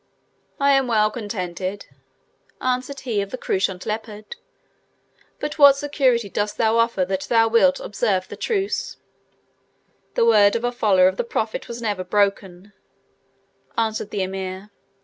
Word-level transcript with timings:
"I 0.59 0.71
am 0.73 0.87
well 0.87 1.11
contented," 1.11 1.85
answered 2.59 3.01
he 3.01 3.21
of 3.21 3.29
the 3.29 3.37
Couchant 3.37 3.85
Leopard; 3.85 4.35
"but 5.39 5.59
what 5.59 5.77
security 5.77 6.27
dost 6.27 6.57
thou 6.57 6.77
offer 6.79 7.05
that 7.05 7.27
thou 7.29 7.47
wilt 7.47 7.79
observe 7.79 8.27
the 8.27 8.35
truce?" 8.35 8.97
"The 10.15 10.25
word 10.25 10.55
of 10.55 10.63
a 10.63 10.71
follower 10.71 11.07
of 11.07 11.17
the 11.17 11.23
Prophet 11.23 11.67
was 11.67 11.83
never 11.83 12.03
broken," 12.03 12.73
answered 13.77 14.09
the 14.09 14.23
Emir. 14.23 14.71